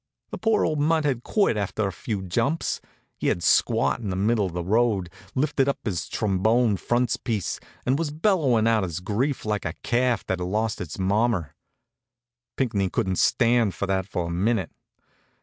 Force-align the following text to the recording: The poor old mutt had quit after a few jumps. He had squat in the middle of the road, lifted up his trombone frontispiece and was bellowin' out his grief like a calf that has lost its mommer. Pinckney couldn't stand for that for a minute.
The 0.31 0.39
poor 0.39 0.65
old 0.65 0.79
mutt 0.79 1.05
had 1.05 1.21
quit 1.21 1.55
after 1.57 1.85
a 1.87 1.91
few 1.91 2.23
jumps. 2.23 2.81
He 3.19 3.27
had 3.27 3.43
squat 3.43 3.99
in 3.99 4.09
the 4.09 4.15
middle 4.15 4.47
of 4.47 4.53
the 4.53 4.63
road, 4.63 5.11
lifted 5.35 5.69
up 5.69 5.77
his 5.85 6.09
trombone 6.09 6.77
frontispiece 6.77 7.59
and 7.85 7.99
was 7.99 8.09
bellowin' 8.09 8.65
out 8.65 8.81
his 8.81 8.99
grief 8.99 9.45
like 9.45 9.63
a 9.63 9.73
calf 9.83 10.25
that 10.25 10.39
has 10.39 10.47
lost 10.47 10.81
its 10.81 10.97
mommer. 10.97 11.53
Pinckney 12.57 12.89
couldn't 12.89 13.19
stand 13.19 13.75
for 13.75 13.85
that 13.85 14.07
for 14.07 14.25
a 14.25 14.31
minute. 14.31 14.71